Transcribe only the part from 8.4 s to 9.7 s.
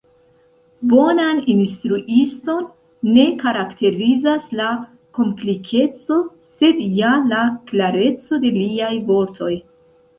de liaj vortoj!